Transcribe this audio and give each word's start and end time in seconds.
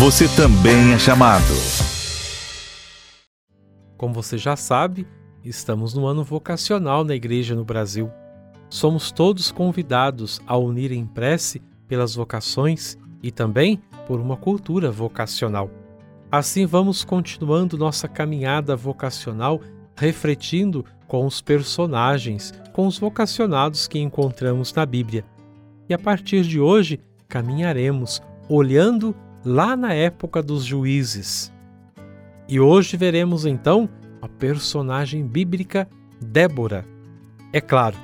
você 0.00 0.26
também 0.34 0.94
é 0.94 0.98
chamado. 0.98 1.44
Como 3.98 4.14
você 4.14 4.38
já 4.38 4.56
sabe, 4.56 5.06
estamos 5.44 5.92
no 5.92 6.06
ano 6.06 6.24
vocacional 6.24 7.04
na 7.04 7.14
Igreja 7.14 7.54
no 7.54 7.66
Brasil. 7.66 8.10
Somos 8.70 9.12
todos 9.12 9.52
convidados 9.52 10.40
a 10.46 10.56
unir 10.56 10.90
em 10.90 11.04
prece 11.04 11.60
pelas 11.86 12.14
vocações 12.14 12.96
e 13.22 13.30
também 13.30 13.78
por 14.06 14.18
uma 14.20 14.38
cultura 14.38 14.90
vocacional. 14.90 15.70
Assim, 16.32 16.64
vamos 16.64 17.04
continuando 17.04 17.76
nossa 17.76 18.08
caminhada 18.08 18.74
vocacional, 18.74 19.60
refletindo 19.94 20.82
com 21.06 21.26
os 21.26 21.42
personagens, 21.42 22.54
com 22.72 22.86
os 22.86 22.98
vocacionados 22.98 23.86
que 23.86 23.98
encontramos 23.98 24.72
na 24.72 24.86
Bíblia. 24.86 25.26
E 25.90 25.92
a 25.92 25.98
partir 25.98 26.42
de 26.44 26.58
hoje, 26.58 26.98
caminharemos 27.28 28.22
olhando 28.48 29.14
lá 29.44 29.76
na 29.76 29.92
época 29.92 30.42
dos 30.42 30.64
juízes. 30.64 31.52
E 32.48 32.58
hoje 32.58 32.96
veremos 32.96 33.46
então 33.46 33.88
a 34.20 34.28
personagem 34.28 35.26
bíblica 35.26 35.88
Débora. 36.20 36.84
É 37.52 37.60
claro, 37.60 37.96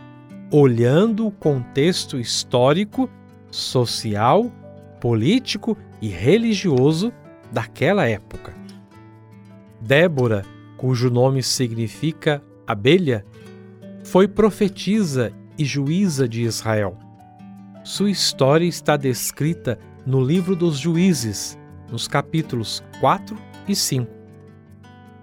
olhando 0.51 1.27
o 1.27 1.31
contexto 1.33 2.19
histórico, 2.19 3.11
social, 3.51 4.51
político 5.01 5.77
e 6.01 6.09
religioso 6.09 7.13
daquela 7.53 8.09
época. 8.09 8.55
Débora, 9.81 10.45
cujo 10.77 11.11
nome 11.11 11.43
significa 11.43 12.43
abelha, 12.67 13.25
foi 14.05 14.27
profetisa 14.27 15.33
e 15.59 15.65
juíza 15.65 16.29
de 16.29 16.43
Israel. 16.43 16.99
Sua 17.85 18.11
história 18.11 18.67
está 18.67 18.97
descrita 18.97 19.79
no 20.07 20.23
livro 20.23 20.55
dos 20.55 20.79
Juízes, 20.79 21.59
nos 21.91 22.07
capítulos 22.07 22.83
4 23.01 23.37
e 23.67 23.75
5. 23.75 24.09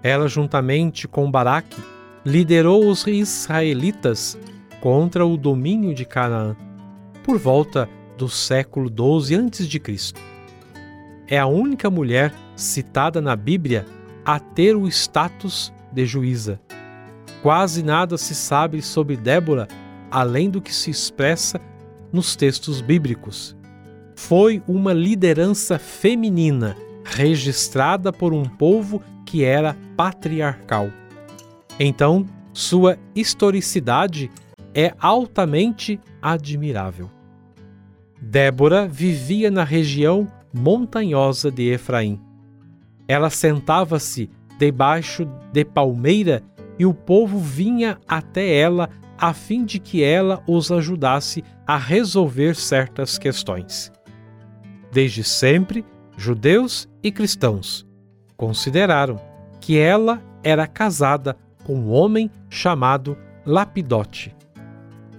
Ela, 0.02 0.28
juntamente 0.28 1.08
com 1.08 1.30
Baraque, 1.30 1.80
liderou 2.24 2.86
os 2.86 3.06
israelitas 3.06 4.38
contra 4.82 5.24
o 5.24 5.38
domínio 5.38 5.94
de 5.94 6.04
Canaã, 6.04 6.54
por 7.22 7.38
volta 7.38 7.88
do 8.18 8.28
século 8.28 8.90
12 8.90 9.34
a.C. 9.34 10.12
É 11.26 11.38
a 11.38 11.46
única 11.46 11.88
mulher 11.88 12.34
citada 12.54 13.22
na 13.22 13.34
Bíblia 13.34 13.86
a 14.22 14.38
ter 14.38 14.76
o 14.76 14.86
status 14.86 15.72
de 15.90 16.04
juíza. 16.04 16.60
Quase 17.42 17.82
nada 17.82 18.18
se 18.18 18.34
sabe 18.34 18.82
sobre 18.82 19.16
Débora 19.16 19.66
além 20.10 20.50
do 20.50 20.60
que 20.60 20.72
se 20.72 20.90
expressa 20.90 21.58
nos 22.12 22.36
textos 22.36 22.80
bíblicos. 22.80 23.56
Foi 24.14 24.62
uma 24.66 24.92
liderança 24.92 25.78
feminina 25.78 26.76
registrada 27.04 28.12
por 28.12 28.32
um 28.32 28.44
povo 28.44 29.02
que 29.26 29.44
era 29.44 29.76
patriarcal. 29.96 30.90
Então, 31.78 32.26
sua 32.52 32.96
historicidade 33.14 34.30
é 34.74 34.94
altamente 34.98 36.00
admirável. 36.22 37.10
Débora 38.20 38.86
vivia 38.86 39.50
na 39.50 39.64
região 39.64 40.26
montanhosa 40.52 41.50
de 41.50 41.70
Efraim. 41.72 42.20
Ela 43.06 43.28
sentava-se 43.28 44.30
debaixo 44.58 45.26
de 45.52 45.64
palmeira 45.64 46.42
e 46.78 46.86
o 46.86 46.94
povo 46.94 47.38
vinha 47.38 47.98
até 48.08 48.56
ela 48.56 48.88
a 49.18 49.32
fim 49.32 49.64
de 49.64 49.78
que 49.78 50.02
ela 50.02 50.42
os 50.46 50.72
ajudasse 50.72 51.44
a 51.66 51.76
resolver 51.76 52.54
certas 52.54 53.18
questões. 53.18 53.92
Desde 54.94 55.24
sempre, 55.24 55.84
judeus 56.16 56.88
e 57.02 57.10
cristãos 57.10 57.84
consideraram 58.36 59.20
que 59.60 59.76
ela 59.76 60.22
era 60.40 60.68
casada 60.68 61.36
com 61.64 61.74
um 61.74 61.90
homem 61.90 62.30
chamado 62.48 63.18
Lapidote. 63.44 64.32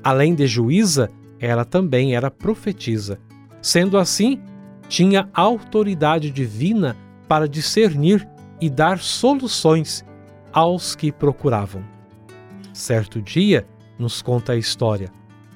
Além 0.01 0.33
de 0.33 0.47
juíza, 0.47 1.11
ela 1.41 1.65
também 1.65 2.15
era 2.15 2.31
profetisa. 2.31 3.19
Sendo 3.61 3.97
assim, 3.97 4.39
tinha 4.87 5.27
autoridade 5.33 6.31
divina 6.31 6.95
para 7.27 7.45
discernir 7.45 8.25
e 8.61 8.69
dar 8.69 8.99
soluções 8.99 10.05
aos 10.53 10.95
que 10.95 11.11
procuravam. 11.11 11.83
Certo 12.71 13.21
dia, 13.21 13.67
nos 13.99 14.21
conta 14.21 14.53
a 14.53 14.57
história, 14.57 15.11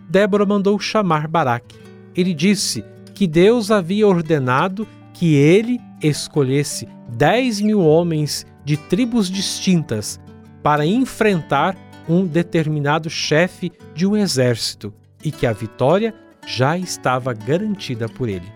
Débora 0.09 0.45
mandou 0.45 0.77
chamar 0.77 1.25
Baraque. 1.25 1.79
Ele 2.13 2.33
disse 2.33 2.83
que 3.19 3.27
Deus 3.27 3.69
havia 3.69 4.07
ordenado 4.07 4.87
que 5.11 5.35
ele 5.35 5.81
escolhesse 6.01 6.87
dez 7.09 7.59
mil 7.59 7.81
homens 7.81 8.47
de 8.63 8.77
tribos 8.77 9.29
distintas 9.29 10.17
para 10.63 10.85
enfrentar 10.85 11.75
um 12.07 12.25
determinado 12.25 13.09
chefe 13.09 13.73
de 13.93 14.07
um 14.07 14.15
exército 14.15 14.93
e 15.21 15.33
que 15.33 15.45
a 15.45 15.51
vitória 15.51 16.15
já 16.47 16.77
estava 16.77 17.33
garantida 17.33 18.07
por 18.07 18.29
ele. 18.29 18.49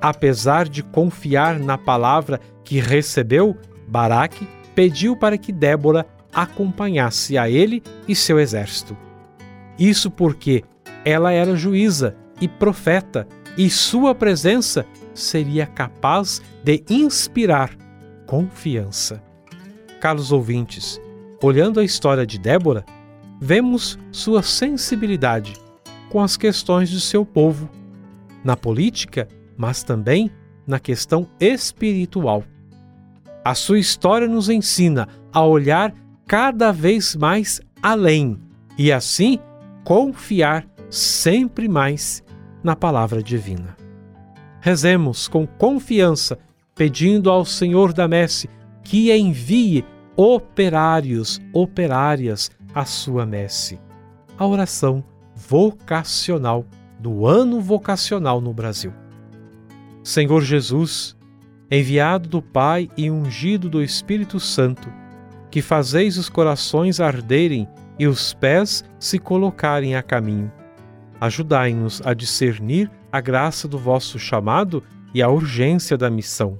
Apesar 0.00 0.68
de 0.68 0.80
confiar 0.80 1.58
na 1.58 1.76
palavra 1.76 2.40
que 2.62 2.78
recebeu, 2.78 3.56
Baraque 3.88 4.46
pediu 4.72 5.16
para 5.16 5.36
que 5.36 5.50
Débora 5.50 6.06
acompanhasse 6.32 7.36
a 7.36 7.50
ele 7.50 7.82
e 8.06 8.14
seu 8.14 8.38
exército. 8.38 8.96
Isso 9.76 10.12
porque 10.12 10.62
ela 11.04 11.32
era 11.32 11.56
juíza 11.56 12.14
e 12.40 12.46
profeta 12.46 13.26
e 13.56 13.70
sua 13.70 14.14
presença 14.14 14.86
seria 15.12 15.66
capaz 15.66 16.42
de 16.62 16.82
inspirar 16.88 17.70
confiança. 18.26 19.22
Caros 20.00 20.32
ouvintes, 20.32 21.00
olhando 21.42 21.78
a 21.78 21.84
história 21.84 22.26
de 22.26 22.38
Débora, 22.38 22.84
vemos 23.40 23.98
sua 24.10 24.42
sensibilidade 24.42 25.54
com 26.10 26.20
as 26.20 26.36
questões 26.36 26.88
de 26.88 27.00
seu 27.00 27.24
povo, 27.24 27.68
na 28.42 28.56
política, 28.56 29.28
mas 29.56 29.82
também 29.82 30.30
na 30.66 30.78
questão 30.78 31.28
espiritual. 31.38 32.44
A 33.44 33.54
sua 33.54 33.78
história 33.78 34.26
nos 34.26 34.48
ensina 34.48 35.08
a 35.32 35.44
olhar 35.44 35.94
cada 36.26 36.72
vez 36.72 37.14
mais 37.14 37.60
além 37.82 38.40
e 38.78 38.90
assim 38.90 39.38
confiar 39.84 40.66
sempre 40.88 41.68
mais 41.68 42.23
na 42.64 42.74
palavra 42.74 43.22
divina. 43.22 43.76
Rezemos 44.58 45.28
com 45.28 45.46
confiança, 45.46 46.38
pedindo 46.74 47.30
ao 47.30 47.44
Senhor 47.44 47.92
da 47.92 48.08
Messe 48.08 48.48
que 48.82 49.14
envie 49.14 49.84
operários, 50.16 51.40
operárias 51.52 52.50
à 52.74 52.86
sua 52.86 53.26
messe. 53.26 53.78
A 54.38 54.46
oração 54.46 55.04
vocacional 55.36 56.64
do 56.98 57.26
ano 57.26 57.60
vocacional 57.60 58.40
no 58.40 58.54
Brasil. 58.54 58.92
Senhor 60.02 60.40
Jesus, 60.40 61.14
enviado 61.70 62.28
do 62.28 62.40
Pai 62.40 62.88
e 62.96 63.10
ungido 63.10 63.68
do 63.68 63.82
Espírito 63.82 64.40
Santo, 64.40 64.90
que 65.50 65.60
fazeis 65.60 66.16
os 66.16 66.28
corações 66.28 67.00
arderem 67.00 67.68
e 67.98 68.06
os 68.06 68.32
pés 68.32 68.82
se 68.98 69.18
colocarem 69.18 69.94
a 69.94 70.02
caminho 70.02 70.50
Ajudai-nos 71.20 72.02
a 72.04 72.14
discernir 72.14 72.90
a 73.10 73.20
graça 73.20 73.68
do 73.68 73.78
vosso 73.78 74.18
chamado 74.18 74.82
e 75.14 75.22
a 75.22 75.28
urgência 75.28 75.96
da 75.96 76.10
missão. 76.10 76.58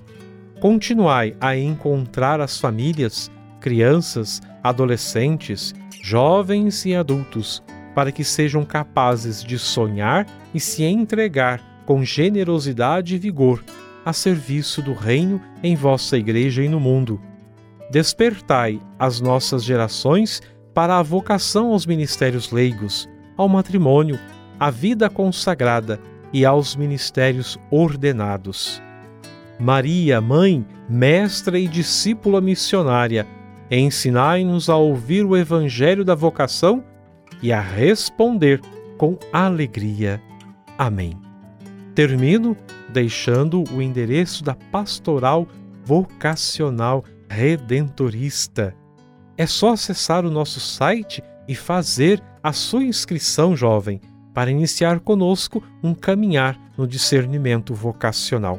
Continuai 0.61 1.37
a 1.41 1.57
encontrar 1.57 2.41
as 2.41 2.59
famílias, 2.59 3.31
crianças, 3.61 4.41
adolescentes, 4.63 5.75
jovens 6.01 6.85
e 6.87 6.95
adultos, 6.95 7.63
para 7.95 8.13
que 8.13 8.25
sejam 8.25 8.65
capazes 8.65 9.43
de 9.43 9.59
sonhar 9.59 10.27
e 10.55 10.61
se 10.61 10.85
entregar 10.85 11.61
com 11.87 12.05
generosidade 12.05 13.15
e 13.15 13.19
vigor 13.19 13.63
a 14.05 14.13
serviço 14.13 14.83
do 14.83 14.93
Reino 14.93 15.41
em 15.63 15.75
vossa 15.75 16.17
Igreja 16.17 16.63
e 16.63 16.69
no 16.69 16.79
mundo. 16.79 17.21
Despertai 17.91 18.81
as 18.99 19.21
nossas 19.21 19.65
gerações 19.65 20.43
para 20.75 20.99
a 20.99 21.03
vocação 21.03 21.71
aos 21.71 21.87
ministérios 21.87 22.51
leigos, 22.51 23.09
ao 23.37 23.49
matrimônio, 23.49 24.19
à 24.65 24.71
vida 24.71 25.11
consagrada 25.11 26.01
e 26.33 26.43
aos 26.47 26.75
ministérios 26.75 27.59
ordenados. 27.71 28.83
Maria, 29.61 30.23
mãe, 30.23 30.65
mestra 30.89 31.59
e 31.59 31.69
discípula 31.69 32.41
missionária, 32.41 33.27
ensinai-nos 33.71 34.71
a 34.71 34.77
ouvir 34.77 35.23
o 35.23 35.37
evangelho 35.37 36.03
da 36.03 36.15
vocação 36.15 36.83
e 37.43 37.53
a 37.53 37.61
responder 37.61 38.59
com 38.97 39.19
alegria. 39.31 40.19
Amém. 40.79 41.13
Termino 41.95 42.57
deixando 42.89 43.65
o 43.71 43.83
endereço 43.83 44.43
da 44.43 44.55
Pastoral 44.55 45.47
Vocacional 45.85 47.05
Redentorista. 47.29 48.75
É 49.37 49.47
só 49.47 49.75
acessar 49.75 50.25
o 50.25 50.31
nosso 50.31 50.59
site 50.59 51.23
e 51.47 51.55
fazer 51.55 52.23
a 52.43 52.51
sua 52.55 52.83
inscrição, 52.83 53.55
jovem 53.55 54.01
para 54.35 54.51
iniciar 54.51 54.99
conosco 54.99 55.63
um 55.83 55.95
caminhar 55.95 56.61
no 56.77 56.87
discernimento 56.87 57.73
vocacional. 57.73 58.59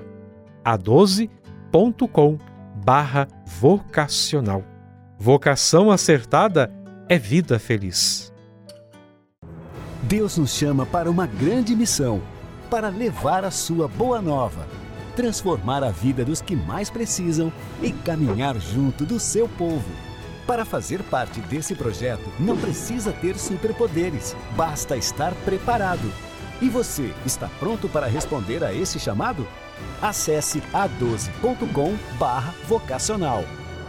a12.com 0.64 2.40
barra 2.84 3.28
vocacional. 3.46 4.64
Vocação 5.20 5.92
acertada 5.92 6.72
é 7.10 7.18
vida 7.20 7.60
feliz. 7.60 8.34
Deus 10.04 10.38
nos 10.38 10.52
chama 10.52 10.86
para 10.86 11.10
uma 11.10 11.26
grande 11.26 11.76
missão, 11.76 12.22
para 12.70 12.90
levar 12.90 13.44
a 13.44 13.52
sua 13.52 13.88
boa 13.88 14.22
nova, 14.22 14.68
transformar 15.16 15.84
a 15.84 15.90
vida 15.90 16.24
dos 16.24 16.42
que 16.42 16.56
mais 16.56 16.90
precisam 16.90 17.52
e 17.82 17.92
caminhar 17.92 18.60
junto 18.60 19.06
do 19.06 19.20
seu 19.20 19.50
povo. 19.50 19.90
Para 20.46 20.64
fazer 20.64 21.02
parte 21.04 21.42
desse 21.42 21.74
projeto, 21.74 22.30
não 22.40 22.56
precisa 22.56 23.12
ter 23.12 23.36
superpoderes, 23.38 24.36
basta 24.56 24.96
estar 24.96 25.34
preparado. 25.44 26.14
E 26.62 26.70
você, 26.70 27.12
está 27.26 27.50
pronto 27.60 27.90
para 27.90 28.06
responder 28.06 28.64
a 28.64 28.72
esse 28.72 29.00
chamado? 29.00 29.48
Acesse 30.02 30.62
a12.com/vocacional 30.72 33.44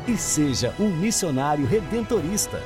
e 0.09 0.17
seja 0.17 0.75
um 0.81 0.89
missionário 0.89 1.67
redentorista. 1.67 2.61